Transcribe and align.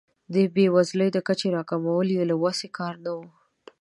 د 0.33 0.35
بیوزلۍ 0.55 1.09
د 1.13 1.17
کچې 1.27 1.47
راکمول 1.57 2.07
یې 2.17 2.23
له 2.29 2.35
وس 2.43 2.59
کار 2.77 2.93
نه 3.05 3.11
و. 3.17 3.19